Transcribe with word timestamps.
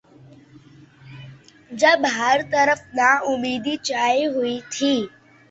جب 1.81 1.99
ہر 2.17 2.37
طرف 2.51 2.79
ناامیدی 2.97 3.75
چھائی 3.87 4.23
ہوئی 4.33 4.57
تھی۔ 4.73 4.93